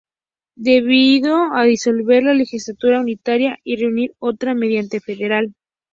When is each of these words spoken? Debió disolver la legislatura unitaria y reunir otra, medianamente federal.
Debió 0.55 1.47
disolver 1.63 2.23
la 2.23 2.33
legislatura 2.33 2.99
unitaria 3.01 3.59
y 3.63 3.75
reunir 3.75 4.15
otra, 4.17 4.55
medianamente 4.55 4.99
federal. 4.99 5.53